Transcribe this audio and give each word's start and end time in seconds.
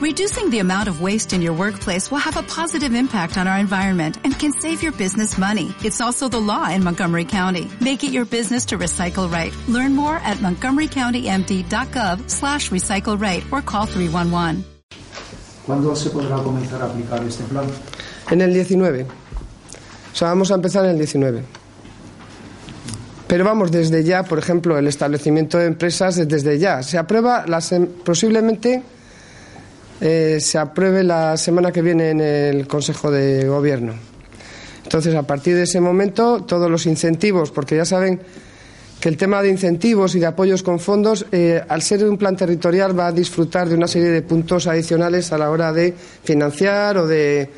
Reducing 0.00 0.48
the 0.48 0.60
amount 0.60 0.88
of 0.88 1.02
waste 1.02 1.34
in 1.34 1.42
your 1.42 1.52
workplace 1.52 2.10
will 2.10 2.18
have 2.20 2.38
a 2.38 2.42
positive 2.42 2.94
impact 2.94 3.36
on 3.36 3.46
our 3.46 3.58
environment 3.58 4.16
and 4.24 4.32
can 4.38 4.50
save 4.52 4.82
your 4.82 4.92
business 4.92 5.36
money. 5.36 5.74
It's 5.84 6.00
also 6.00 6.26
the 6.28 6.40
law 6.40 6.70
in 6.70 6.82
Montgomery 6.82 7.26
County. 7.26 7.68
Make 7.82 8.02
it 8.02 8.10
your 8.10 8.24
business 8.24 8.64
to 8.66 8.78
recycle 8.78 9.30
right. 9.30 9.52
Learn 9.68 9.94
more 9.94 10.16
at 10.24 10.38
montgomerycountymd.gov 10.38 12.30
slash 12.30 12.70
recycle 12.70 13.20
right 13.20 13.44
or 13.52 13.60
call 13.60 13.84
311. 13.86 14.64
¿Cuándo 15.66 15.94
se 15.94 16.08
podrá 16.10 16.36
comenzar 16.42 16.80
a 16.80 16.86
aplicar 16.86 17.22
este 17.24 17.44
plan? 17.44 17.66
En 18.30 18.40
el 18.40 18.54
19. 18.54 19.02
O 19.02 20.16
sea, 20.16 20.28
vamos 20.28 20.50
a 20.50 20.54
empezar 20.54 20.84
en 20.86 20.92
el 20.92 20.96
19. 20.96 21.44
Pero 23.28 23.44
vamos, 23.44 23.70
desde 23.70 24.02
ya, 24.02 24.22
por 24.24 24.38
ejemplo, 24.38 24.78
el 24.78 24.86
establecimiento 24.88 25.58
de 25.58 25.66
empresas, 25.66 26.16
desde 26.26 26.58
ya. 26.58 26.82
Se 26.82 26.96
aprueba 26.96 27.44
las, 27.46 27.70
em- 27.72 27.86
posiblemente 27.86 28.82
eh, 30.00 30.38
se 30.40 30.58
apruebe 30.58 31.02
la 31.02 31.36
semana 31.36 31.72
que 31.72 31.82
viene 31.82 32.10
en 32.10 32.20
el 32.20 32.66
Consejo 32.66 33.10
de 33.10 33.46
Gobierno. 33.46 33.94
Entonces, 34.82 35.14
a 35.14 35.22
partir 35.22 35.54
de 35.54 35.64
ese 35.64 35.80
momento, 35.80 36.42
todos 36.44 36.70
los 36.70 36.86
incentivos, 36.86 37.50
porque 37.50 37.76
ya 37.76 37.84
saben 37.84 38.20
que 38.98 39.08
el 39.08 39.16
tema 39.16 39.42
de 39.42 39.48
incentivos 39.48 40.14
y 40.14 40.20
de 40.20 40.26
apoyos 40.26 40.62
con 40.62 40.80
fondos, 40.80 41.26
eh, 41.32 41.62
al 41.68 41.82
ser 41.82 42.04
un 42.04 42.18
plan 42.18 42.36
territorial, 42.36 42.98
va 42.98 43.08
a 43.08 43.12
disfrutar 43.12 43.68
de 43.68 43.74
una 43.74 43.86
serie 43.86 44.08
de 44.08 44.22
puntos 44.22 44.66
adicionales 44.66 45.32
a 45.32 45.38
la 45.38 45.50
hora 45.50 45.72
de 45.72 45.94
financiar 46.24 46.98
o 46.98 47.06
de, 47.06 47.48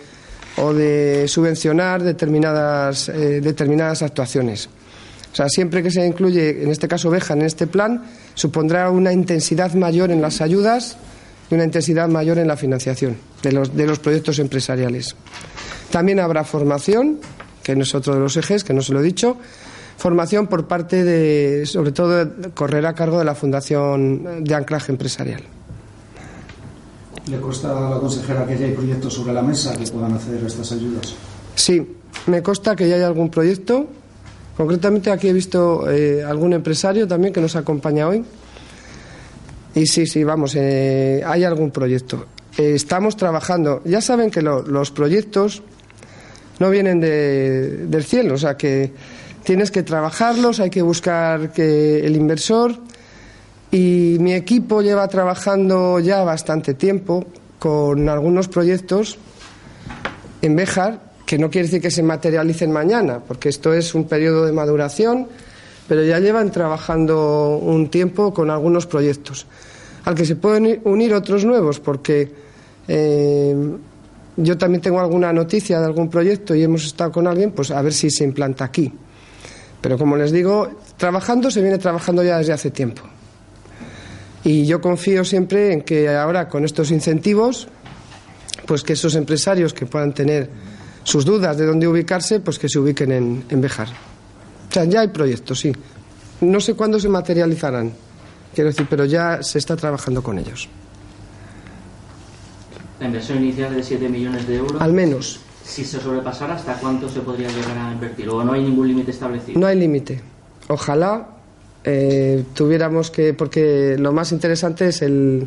o 0.58 0.74
de 0.74 1.26
subvencionar 1.26 2.02
determinadas, 2.02 3.08
eh, 3.08 3.40
determinadas 3.40 4.02
actuaciones. 4.02 4.68
O 5.32 5.34
sea, 5.34 5.48
siempre 5.48 5.82
que 5.82 5.90
se 5.90 6.06
incluye, 6.06 6.62
en 6.62 6.70
este 6.70 6.86
caso 6.86 7.08
Beja, 7.08 7.34
en 7.34 7.42
este 7.42 7.66
plan, 7.66 8.04
supondrá 8.34 8.90
una 8.90 9.12
intensidad 9.12 9.72
mayor 9.74 10.10
en 10.10 10.20
las 10.20 10.40
ayudas 10.42 10.96
y 11.52 11.54
una 11.54 11.64
intensidad 11.64 12.08
mayor 12.08 12.38
en 12.38 12.48
la 12.48 12.56
financiación 12.56 13.18
de 13.42 13.52
los, 13.52 13.76
de 13.76 13.86
los 13.86 13.98
proyectos 13.98 14.38
empresariales. 14.38 15.14
También 15.90 16.18
habrá 16.18 16.44
formación, 16.44 17.18
que 17.62 17.76
no 17.76 17.82
es 17.82 17.94
otro 17.94 18.14
de 18.14 18.20
los 18.20 18.38
ejes, 18.38 18.64
que 18.64 18.72
no 18.72 18.80
se 18.80 18.94
lo 18.94 19.00
he 19.00 19.02
dicho, 19.02 19.36
formación 19.98 20.46
por 20.46 20.66
parte 20.66 21.04
de, 21.04 21.66
sobre 21.66 21.92
todo, 21.92 22.26
correr 22.54 22.86
a 22.86 22.94
cargo 22.94 23.18
de 23.18 23.26
la 23.26 23.34
Fundación 23.34 24.42
de 24.42 24.54
Anclaje 24.54 24.92
Empresarial. 24.92 25.42
¿Le 27.26 27.38
consta 27.38 27.86
a 27.86 27.90
la 27.90 28.00
consejera 28.00 28.46
que 28.46 28.58
ya 28.58 28.64
hay 28.64 28.72
proyectos 28.72 29.12
sobre 29.12 29.34
la 29.34 29.42
mesa 29.42 29.76
que 29.76 29.84
puedan 29.90 30.14
acceder 30.14 30.42
a 30.42 30.46
estas 30.46 30.72
ayudas? 30.72 31.14
Sí, 31.54 31.86
me 32.28 32.42
consta 32.42 32.74
que 32.74 32.88
ya 32.88 32.96
hay 32.96 33.02
algún 33.02 33.28
proyecto. 33.28 33.86
Concretamente 34.56 35.10
aquí 35.10 35.28
he 35.28 35.32
visto 35.34 35.88
eh, 35.90 36.24
algún 36.24 36.54
empresario 36.54 37.06
también 37.06 37.34
que 37.34 37.42
nos 37.42 37.56
acompaña 37.56 38.08
hoy. 38.08 38.24
Y 39.74 39.86
sí, 39.86 40.06
sí, 40.06 40.22
vamos, 40.24 40.54
eh, 40.56 41.22
hay 41.24 41.44
algún 41.44 41.70
proyecto. 41.70 42.26
Estamos 42.56 43.16
trabajando. 43.16 43.80
Ya 43.84 44.00
saben 44.00 44.30
que 44.30 44.42
lo- 44.42 44.62
los 44.62 44.90
proyectos 44.90 45.62
no 46.58 46.68
vienen 46.70 47.00
de- 47.00 47.86
del 47.86 48.04
cielo, 48.04 48.34
o 48.34 48.38
sea 48.38 48.56
que 48.56 48.92
tienes 49.44 49.70
que 49.70 49.82
trabajarlos, 49.82 50.60
hay 50.60 50.68
que 50.70 50.82
buscar 50.82 51.52
que 51.52 52.04
el 52.06 52.14
inversor. 52.16 52.74
Y 53.70 54.18
mi 54.20 54.34
equipo 54.34 54.82
lleva 54.82 55.08
trabajando 55.08 55.98
ya 55.98 56.22
bastante 56.22 56.74
tiempo 56.74 57.24
con 57.58 58.08
algunos 58.10 58.48
proyectos 58.48 59.16
en 60.42 60.54
Béjar, 60.54 61.00
que 61.24 61.38
no 61.38 61.48
quiere 61.48 61.66
decir 61.68 61.80
que 61.80 61.90
se 61.90 62.02
materialicen 62.02 62.70
mañana, 62.70 63.20
porque 63.26 63.48
esto 63.48 63.72
es 63.72 63.94
un 63.94 64.04
periodo 64.04 64.44
de 64.44 64.52
maduración, 64.52 65.28
pero 65.88 66.04
ya 66.04 66.18
llevan 66.18 66.50
trabajando 66.50 67.58
un 67.58 67.88
tiempo 67.88 68.32
con 68.32 68.50
algunos 68.50 68.86
proyectos, 68.86 69.46
al 70.04 70.14
que 70.14 70.24
se 70.24 70.36
pueden 70.36 70.80
unir 70.84 71.14
otros 71.14 71.44
nuevos, 71.44 71.80
porque 71.80 72.32
eh, 72.88 73.54
yo 74.36 74.58
también 74.58 74.80
tengo 74.80 75.00
alguna 75.00 75.32
noticia 75.32 75.78
de 75.78 75.86
algún 75.86 76.08
proyecto 76.08 76.54
y 76.54 76.62
hemos 76.62 76.84
estado 76.84 77.12
con 77.12 77.26
alguien, 77.26 77.52
pues 77.52 77.70
a 77.70 77.82
ver 77.82 77.92
si 77.92 78.10
se 78.10 78.24
implanta 78.24 78.64
aquí. 78.64 78.92
Pero 79.80 79.98
como 79.98 80.16
les 80.16 80.32
digo, 80.32 80.70
trabajando 80.96 81.50
se 81.50 81.60
viene 81.60 81.78
trabajando 81.78 82.22
ya 82.22 82.38
desde 82.38 82.52
hace 82.52 82.70
tiempo. 82.70 83.02
Y 84.44 84.64
yo 84.66 84.80
confío 84.80 85.24
siempre 85.24 85.72
en 85.72 85.82
que 85.82 86.08
ahora 86.08 86.48
con 86.48 86.64
estos 86.64 86.90
incentivos, 86.90 87.68
pues 88.66 88.82
que 88.82 88.94
esos 88.94 89.14
empresarios 89.14 89.74
que 89.74 89.86
puedan 89.86 90.12
tener 90.12 90.48
sus 91.04 91.24
dudas 91.24 91.56
de 91.56 91.66
dónde 91.66 91.86
ubicarse, 91.86 92.40
pues 92.40 92.58
que 92.58 92.68
se 92.68 92.78
ubiquen 92.78 93.12
en, 93.12 93.44
en 93.48 93.60
Bejar. 93.60 94.11
O 94.72 94.74
sea, 94.74 94.84
ya 94.84 95.00
hay 95.02 95.08
proyectos, 95.08 95.60
sí. 95.60 95.70
No 96.40 96.58
sé 96.58 96.72
cuándo 96.72 96.98
se 96.98 97.10
materializarán, 97.10 97.92
quiero 98.54 98.70
decir, 98.70 98.86
pero 98.88 99.04
ya 99.04 99.42
se 99.42 99.58
está 99.58 99.76
trabajando 99.76 100.22
con 100.22 100.38
ellos. 100.38 100.66
La 102.98 103.04
inversión 103.04 103.44
inicial 103.44 103.74
de 103.76 103.82
7 103.82 104.08
millones 104.08 104.48
de 104.48 104.56
euros. 104.56 104.80
Al 104.80 104.94
menos. 104.94 105.40
Si 105.62 105.84
se 105.84 106.00
sobrepasara, 106.00 106.54
¿hasta 106.54 106.76
cuánto 106.76 107.06
se 107.10 107.20
podría 107.20 107.48
llegar 107.48 107.76
a 107.76 107.92
invertir? 107.92 108.30
¿O 108.30 108.42
no 108.42 108.54
hay 108.54 108.62
ningún 108.62 108.88
límite 108.88 109.10
establecido? 109.10 109.60
No 109.60 109.66
hay 109.66 109.78
límite. 109.78 110.22
Ojalá 110.68 111.28
eh, 111.84 112.42
tuviéramos 112.54 113.10
que, 113.10 113.34
porque 113.34 113.96
lo 113.98 114.10
más 114.10 114.32
interesante 114.32 114.88
es 114.88 115.02
el, 115.02 115.46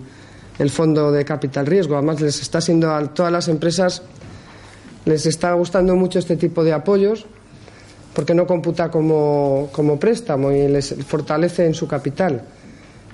el 0.60 0.70
fondo 0.70 1.12
de 1.12 1.26
capital 1.26 1.66
riesgo. 1.66 1.96
Además, 1.96 2.22
les 2.22 2.44
está 2.44 2.62
siendo 2.62 2.94
a 2.94 3.04
todas 3.08 3.32
las 3.32 3.48
empresas, 3.48 4.04
les 5.06 5.26
está 5.26 5.52
gustando 5.54 5.96
mucho 5.96 6.20
este 6.20 6.38
tipo 6.38 6.64
de 6.64 6.74
apoyos, 6.74 7.26
porque 8.16 8.34
no 8.34 8.48
computa 8.48 8.90
como, 8.90 9.70
como 9.72 10.00
préstamo 10.00 10.52
y 10.52 10.68
les 10.68 10.96
fortalece 11.06 11.66
en 11.66 11.74
su 11.74 11.88
capital. 11.88 12.42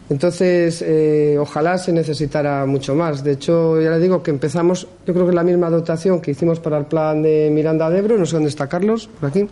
Entonces, 0.10 0.84
eh, 0.86 1.38
ojalá 1.40 1.78
se 1.78 1.92
necesitara 1.92 2.66
mucho 2.66 2.94
más. 2.96 3.24
De 3.24 3.32
hecho, 3.32 3.82
ya 3.82 3.92
le 3.92 4.00
digo 4.00 4.22
que 4.22 4.30
empezamos, 4.30 4.88
yo 5.08 5.14
creo 5.14 5.26
que 5.26 5.34
la 5.34 5.44
misma 5.44 5.70
dotación 5.70 6.22
que 6.22 6.32
hicimos 6.32 6.60
para 6.60 6.78
el 6.78 6.86
plan 6.86 7.22
de 7.22 7.50
Miranda 7.52 7.90
de 7.90 8.00
Ebro, 8.00 8.18
no 8.18 8.26
sé 8.26 8.36
dónde 8.36 8.50
está 8.50 8.68
Carlos, 8.68 9.10
por 9.20 9.30
aquí. 9.30 9.48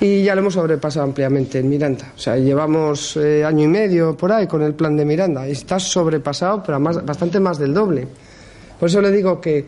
Y 0.00 0.24
ya 0.24 0.34
lo 0.34 0.40
hemos 0.40 0.54
sobrepasado 0.54 1.04
ampliamente 1.04 1.58
en 1.58 1.68
Miranda. 1.68 2.12
O 2.14 2.18
sea, 2.18 2.36
llevamos 2.36 3.16
eh, 3.16 3.44
año 3.44 3.64
y 3.64 3.68
medio 3.68 4.16
por 4.16 4.30
ahí 4.30 4.46
con 4.46 4.62
el 4.62 4.74
plan 4.74 4.96
de 4.96 5.04
Miranda. 5.04 5.48
Y 5.48 5.52
está 5.52 5.78
sobrepasado, 5.78 6.62
pero 6.64 6.78
más, 6.78 7.04
bastante 7.04 7.40
más 7.40 7.58
del 7.58 7.72
doble. 7.72 8.06
Por 8.78 8.88
eso 8.88 9.00
le 9.00 9.10
digo 9.10 9.40
que 9.40 9.66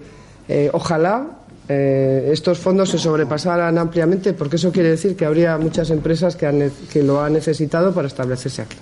eh, 0.49 0.69
ojalá 0.72 1.39
eh, 1.72 2.31
estos 2.32 2.58
fondos 2.58 2.88
se 2.91 2.98
sobrepasaran 2.98 3.78
ampliamente, 3.78 4.32
porque 4.32 4.56
eso 4.56 4.72
quiere 4.72 4.88
decir 4.91 5.14
que 5.14 5.25
habría 5.25 5.56
muchas 5.56 5.91
empresas 5.91 6.34
que, 6.34 6.47
han 6.47 6.58
ne- 6.58 6.70
que 6.92 7.03
lo 7.04 7.22
han 7.22 7.32
necesitado 7.34 7.94
para 7.94 8.08
establecerse 8.08 8.62
aquí. 8.62 8.76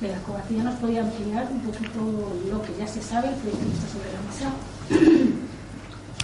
De 0.00 0.08
la 0.08 0.18
cobatilla 0.18 0.64
nos 0.64 0.74
podía 0.74 1.00
ampliar 1.02 1.48
un 1.50 1.60
poquito 1.60 2.00
lo 2.50 2.60
que 2.62 2.72
ya 2.78 2.86
se 2.86 3.00
sabe, 3.00 3.28
el 3.28 3.34
proyecto 3.36 3.64
que 3.64 3.72
está 3.72 3.88
sobre 3.88 4.12
la 4.12 4.20
mesa. 4.28 5.34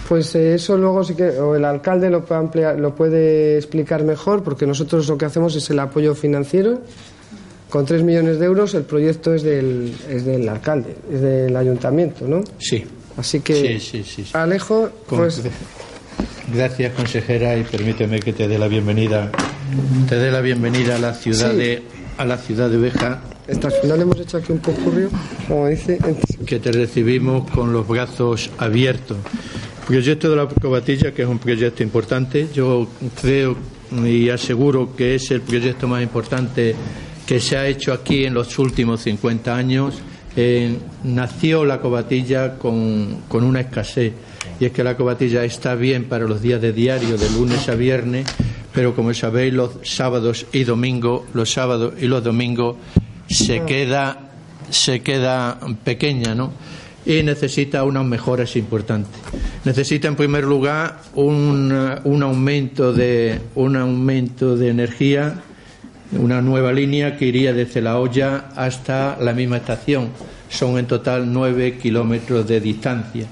Pues 0.07 0.35
eh, 0.35 0.55
eso 0.55 0.77
luego 0.77 1.03
sí 1.03 1.15
que 1.15 1.29
o 1.39 1.55
el 1.55 1.65
alcalde 1.65 2.09
lo 2.09 2.23
puede, 2.25 2.41
ampliar- 2.41 2.77
lo 2.77 2.93
puede 2.93 3.57
explicar 3.57 4.03
mejor, 4.03 4.43
porque 4.43 4.67
nosotros 4.67 5.07
lo 5.07 5.17
que 5.17 5.25
hacemos 5.25 5.55
es 5.55 5.69
el 5.69 5.79
apoyo 5.79 6.13
financiero. 6.15 6.81
Con 7.69 7.85
3 7.85 8.03
millones 8.03 8.37
de 8.37 8.45
euros 8.45 8.73
el 8.73 8.83
proyecto 8.83 9.33
es 9.33 9.43
del, 9.43 9.95
es 10.09 10.25
del 10.25 10.47
alcalde, 10.49 10.97
es 11.11 11.21
del 11.21 11.55
ayuntamiento, 11.55 12.27
¿no? 12.27 12.43
Sí. 12.59 12.83
Así 13.17 13.39
que, 13.41 13.79
Sí, 13.79 13.79
sí, 13.79 14.03
sí, 14.03 14.23
sí. 14.25 14.31
Alejo, 14.33 14.89
Con- 15.07 15.19
pues 15.19 15.41
Gracias, 16.53 16.93
consejera, 16.93 17.57
y 17.57 17.63
permíteme 17.63 18.19
que 18.19 18.33
te 18.33 18.47
dé 18.47 18.57
la 18.59 18.67
bienvenida. 18.67 19.31
Te 20.09 20.15
dé 20.15 20.31
la 20.31 20.41
bienvenida 20.41 20.95
a 20.95 20.99
la 20.99 21.13
ciudad 21.13 21.53
de 21.53 21.83
a 22.17 22.25
la 22.25 22.37
ciudad 22.37 22.69
de 22.69 22.77
Beja, 22.77 23.21
hasta 23.49 23.67
el 23.69 23.73
final 23.81 24.01
hemos 24.01 24.19
hecho 24.19 24.37
aquí 24.37 24.51
un 24.51 24.59
popurrio, 24.59 25.09
como 25.47 25.67
dice. 25.67 25.97
que 26.45 26.59
te 26.59 26.71
recibimos 26.71 27.49
con 27.49 27.71
los 27.73 27.87
brazos 27.87 28.51
abiertos. 28.57 29.17
Proyecto 29.87 30.29
de 30.29 30.35
la 30.35 30.47
cobatilla, 30.47 31.11
que 31.13 31.23
es 31.23 31.27
un 31.27 31.39
proyecto 31.39 31.83
importante, 31.83 32.47
yo 32.53 32.87
creo 33.21 33.55
y 34.05 34.29
aseguro 34.29 34.95
que 34.95 35.15
es 35.15 35.31
el 35.31 35.41
proyecto 35.41 35.87
más 35.87 36.03
importante 36.03 36.75
que 37.25 37.39
se 37.39 37.57
ha 37.57 37.65
hecho 37.67 37.91
aquí 37.93 38.25
en 38.25 38.33
los 38.33 38.57
últimos 38.59 39.01
50 39.01 39.55
años. 39.55 39.95
Eh, 40.35 40.77
nació 41.03 41.65
la 41.65 41.81
cobatilla 41.81 42.57
con, 42.57 43.23
con 43.27 43.43
una 43.43 43.59
escasez 43.59 44.13
y 44.61 44.65
es 44.65 44.71
que 44.71 44.83
la 44.83 44.95
cobatilla 44.95 45.43
está 45.43 45.75
bien 45.75 46.05
para 46.05 46.25
los 46.25 46.41
días 46.41 46.61
de 46.61 46.71
diario, 46.71 47.17
de 47.17 47.29
lunes 47.31 47.67
a 47.67 47.75
viernes, 47.75 48.27
pero 48.73 48.95
como 48.95 49.13
sabéis, 49.13 49.53
los 49.53 49.71
sábados 49.83 50.45
y 50.53 50.63
domingos, 50.63 51.23
los 51.33 51.51
sábados 51.51 51.95
y 51.99 52.05
los 52.05 52.23
domingos 52.23 52.77
se 53.27 53.63
queda 53.63 54.31
se 54.69 55.01
queda 55.01 55.59
pequeña, 55.83 56.33
¿no? 56.33 56.51
Y 57.05 57.23
necesita 57.23 57.83
unas 57.83 58.05
mejoras 58.05 58.55
importantes. 58.55 59.19
Necesita, 59.65 60.07
en 60.07 60.15
primer 60.15 60.43
lugar, 60.43 61.01
un, 61.15 61.73
un 62.03 62.23
aumento 62.23 62.93
de 62.93 63.41
un 63.55 63.75
aumento 63.75 64.55
de 64.55 64.69
energía, 64.69 65.41
una 66.13 66.41
nueva 66.41 66.73
línea 66.73 67.17
que 67.17 67.25
iría 67.25 67.53
desde 67.53 67.81
la 67.81 67.99
olla 67.99 68.49
hasta 68.55 69.17
la 69.19 69.33
misma 69.33 69.57
estación. 69.57 70.09
Son 70.49 70.77
en 70.77 70.85
total 70.85 71.31
nueve 71.31 71.77
kilómetros 71.77 72.47
de 72.47 72.59
distancia. 72.59 73.25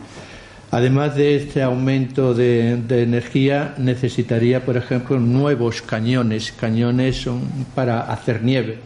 Además 0.72 1.16
de 1.16 1.36
este 1.36 1.64
aumento 1.64 2.34
de, 2.36 2.74
energía, 2.90 3.74
necesitaría, 3.78 4.64
por 4.64 4.78
ejemplo, 4.78 5.20
nuevos 5.20 5.82
cañones. 5.82 6.52
Cañones 6.52 7.18
son 7.18 7.42
para 7.74 8.02
hacer 8.02 8.44
nieve, 8.44 8.78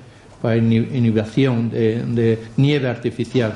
para 0.42 0.56
inhibición 0.56 1.70
de, 1.70 2.04
de 2.06 2.40
nieve 2.58 2.88
artificial. 2.88 3.54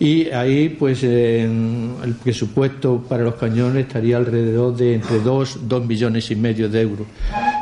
y 0.00 0.30
ahí 0.30 0.68
pues 0.68 1.02
el 1.02 2.14
presupuesto 2.22 3.04
para 3.08 3.24
los 3.24 3.34
cañones 3.34 3.86
estaría 3.86 4.16
alrededor 4.16 4.76
de 4.76 4.94
entre 4.94 5.18
2, 5.20 5.68
2 5.68 5.86
millones 5.86 6.30
y 6.30 6.36
medio 6.36 6.68
de 6.68 6.80
euros. 6.80 7.06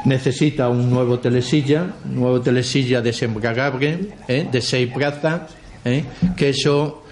Necesita 0.06 0.68
un 0.68 0.88
nuevo 0.88 1.18
telesilla, 1.18 1.96
nuevo 2.04 2.40
telesilla 2.40 3.02
desembragable 3.02 4.10
¿eh? 4.28 4.48
de 4.50 4.60
seis 4.62 4.92
plazas, 4.92 5.50
¿eh? 5.84 6.04
que 6.36 6.48
eso 6.48 7.02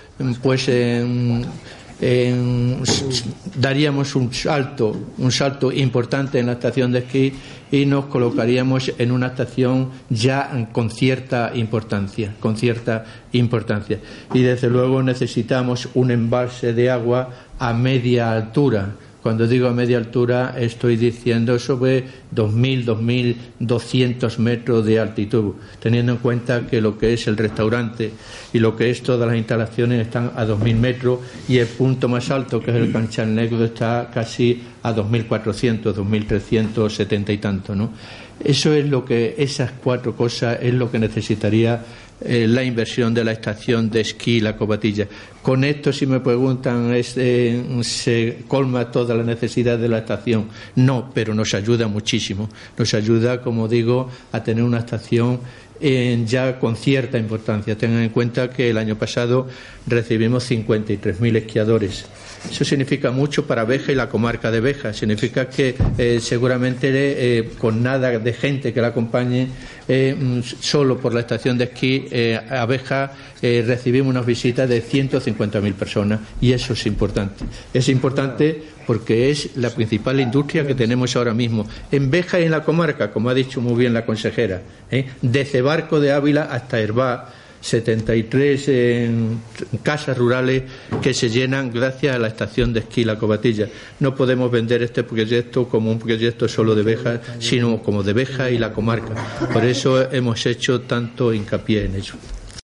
pues 0.40 0.70
daríamos 3.56 4.14
un 4.14 4.32
salto, 4.32 4.96
un 5.18 5.32
salto 5.32 5.72
importante 5.72 6.38
en 6.38 6.46
la 6.46 6.52
estación 6.52 6.92
de 6.92 7.00
esquí 7.00 7.32
y 7.72 7.86
nos 7.86 8.06
colocaríamos 8.06 8.92
en 8.98 9.10
una 9.10 9.28
estación 9.28 9.90
ya 10.08 10.68
con 10.72 10.90
cierta 10.90 11.50
importancia, 11.54 12.34
con 12.38 12.56
cierta 12.56 13.04
importancia. 13.32 13.98
Y 14.32 14.42
desde 14.42 14.70
luego 14.70 15.02
necesitamos 15.02 15.88
un 15.94 16.12
embalse 16.12 16.72
de 16.72 16.90
agua 16.90 17.30
a 17.58 17.72
media 17.72 18.32
altura 18.32 18.94
cuando 19.24 19.48
digo 19.48 19.68
a 19.68 19.72
media 19.72 19.96
altura 19.96 20.54
estoy 20.58 20.98
diciendo 20.98 21.58
sobre 21.58 22.04
2.000, 22.34 22.84
2.200 23.58 24.36
metros 24.36 24.84
de 24.84 25.00
altitud, 25.00 25.54
teniendo 25.80 26.12
en 26.12 26.18
cuenta 26.18 26.66
que 26.66 26.82
lo 26.82 26.98
que 26.98 27.14
es 27.14 27.26
el 27.26 27.38
restaurante 27.38 28.10
y 28.52 28.58
lo 28.58 28.76
que 28.76 28.90
es 28.90 29.02
todas 29.02 29.26
las 29.26 29.38
instalaciones 29.38 30.02
están 30.02 30.32
a 30.36 30.44
2.000 30.44 30.76
metros 30.76 31.20
y 31.48 31.56
el 31.56 31.68
punto 31.68 32.06
más 32.06 32.30
alto, 32.30 32.60
que 32.60 32.70
es 32.70 32.76
el 32.76 32.92
canchal 32.92 33.34
negro, 33.34 33.64
está 33.64 34.10
casi 34.12 34.62
a 34.82 34.94
2.400, 34.94 35.94
2.370 35.94 37.32
y 37.32 37.38
tanto. 37.38 37.74
¿no? 37.74 37.92
Eso 38.40 38.74
es 38.74 38.86
lo 38.86 39.06
que, 39.06 39.36
esas 39.38 39.72
cuatro 39.82 40.14
cosas 40.14 40.58
es 40.60 40.74
lo 40.74 40.90
que 40.90 40.98
necesitaría 40.98 41.82
eh, 42.24 42.46
la 42.48 42.62
inversión 42.62 43.12
de 43.12 43.24
la 43.24 43.32
estación 43.32 43.90
de 43.90 44.00
esquí 44.00 44.40
La 44.40 44.56
Cobatilla. 44.56 45.06
Con 45.42 45.62
esto, 45.62 45.92
si 45.92 46.06
me 46.06 46.20
preguntan, 46.20 46.90
eh, 46.94 47.82
¿se 47.82 48.44
colma 48.48 48.90
toda 48.90 49.14
la 49.14 49.22
necesidad 49.22 49.78
de 49.78 49.88
la 49.88 49.98
estación? 49.98 50.48
No, 50.76 51.10
pero 51.12 51.34
nos 51.34 51.52
ayuda 51.52 51.86
muchísimo. 51.86 52.48
Nos 52.78 52.94
ayuda, 52.94 53.42
como 53.42 53.68
digo, 53.68 54.08
a 54.32 54.42
tener 54.42 54.64
una 54.64 54.78
estación 54.78 55.40
ya 56.26 56.58
con 56.58 56.76
cierta 56.76 57.18
importancia. 57.18 57.76
Tengan 57.76 58.02
en 58.02 58.10
cuenta 58.10 58.50
que 58.50 58.70
el 58.70 58.78
año 58.78 58.96
pasado 58.96 59.48
recibimos 59.86 60.50
53.000 60.50 61.36
esquiadores. 61.36 62.06
Eso 62.50 62.64
significa 62.64 63.10
mucho 63.10 63.46
para 63.46 63.64
Beja 63.64 63.92
y 63.92 63.94
la 63.94 64.08
comarca 64.08 64.50
de 64.50 64.60
Beja. 64.60 64.92
Significa 64.92 65.48
que 65.48 65.74
eh, 65.96 66.18
seguramente 66.20 66.90
eh, 66.92 67.50
con 67.58 67.82
nada 67.82 68.18
de 68.18 68.32
gente 68.32 68.72
que 68.72 68.80
la 68.80 68.88
acompañe, 68.88 69.48
eh, 69.88 70.14
mm, 70.18 70.40
solo 70.60 70.98
por 70.98 71.14
la 71.14 71.20
estación 71.20 71.58
de 71.58 71.64
esquí 71.64 72.06
a 72.50 72.64
Beja 72.66 73.12
recibimos 73.42 74.08
unas 74.08 74.24
visitas 74.24 74.66
de 74.66 74.82
150.000 74.82 75.74
personas 75.74 76.20
y 76.40 76.52
eso 76.52 76.72
es 76.72 76.86
importante. 76.86 77.44
Es 77.74 77.90
importante 77.90 78.62
porque 78.86 79.30
es 79.30 79.56
la 79.56 79.68
principal 79.68 80.18
industria 80.18 80.66
que 80.66 80.74
tenemos 80.74 81.14
ahora 81.14 81.34
mismo 81.34 81.66
en 81.92 82.10
Beja 82.10 82.40
y 82.40 82.44
en 82.44 82.52
la 82.52 82.62
comarca, 82.62 83.10
como 83.10 83.28
ha 83.28 83.34
dicho 83.34 83.60
muy 83.60 83.74
bien 83.74 83.92
la 83.92 84.06
consejera, 84.06 84.62
desde 85.20 85.60
Barco 85.74 85.98
de 85.98 86.12
Ávila 86.12 86.44
hasta 86.44 86.78
Herbá 86.78 87.32
73 87.60 88.68
en 88.68 89.40
casas 89.82 90.16
rurales 90.16 90.62
que 91.02 91.12
se 91.12 91.28
llenan 91.28 91.72
gracias 91.72 92.14
a 92.14 92.18
la 92.20 92.28
estación 92.28 92.72
de 92.72 92.78
esquí 92.78 93.02
La 93.02 93.18
Cobatilla. 93.18 93.66
No 93.98 94.14
podemos 94.14 94.52
vender 94.52 94.84
este 94.84 95.02
proyecto 95.02 95.68
como 95.68 95.90
un 95.90 95.98
proyecto 95.98 96.46
solo 96.46 96.76
de 96.76 96.84
Beja, 96.84 97.20
sino 97.40 97.82
como 97.82 98.04
de 98.04 98.12
Beja 98.12 98.50
y 98.50 98.58
la 98.58 98.72
comarca. 98.72 99.14
Por 99.52 99.64
eso 99.64 100.12
hemos 100.12 100.46
hecho 100.46 100.82
tanto 100.82 101.34
hincapié 101.34 101.86
en 101.86 101.96
ello. 101.96 102.14